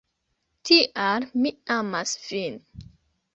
Tial 0.69 1.27
mi 1.43 1.51
amas 1.77 2.15
vin 2.25 2.59